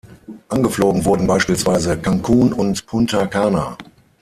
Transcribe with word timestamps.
Angeflogen 0.49 1.05
wurden 1.05 1.27
beispielsweise 1.27 1.95
Cancún 1.95 2.53
und 2.53 2.87
Punta 2.87 3.27
Cana. 3.27 3.77